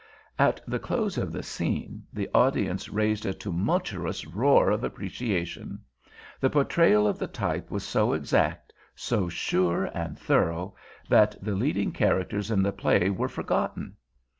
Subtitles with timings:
[0.39, 5.83] At the close of the scene the audience raised a tumultuous roar of appreciation.
[6.39, 10.73] The portrayal of the type was so exact, so sure and thorough,
[11.07, 13.95] that the leading characters in the play were forgotten.